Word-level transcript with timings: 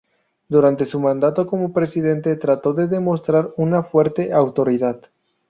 Durante 0.49 0.85
su 0.85 0.99
mandato 0.99 1.45
como 1.45 1.71
presidente 1.73 2.35
trató 2.35 2.73
de 2.73 2.87
demostrar 2.87 3.51
una 3.55 3.83
fuerte 3.83 4.33
autoridad. 4.33 4.99